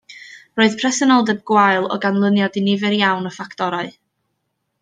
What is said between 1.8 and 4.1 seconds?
o ganlyniad i nifer iawn o ffactorau